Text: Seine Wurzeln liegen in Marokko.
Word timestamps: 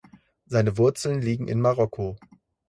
Seine 0.47 0.79
Wurzeln 0.79 1.21
liegen 1.21 1.47
in 1.47 1.61
Marokko. 1.61 2.15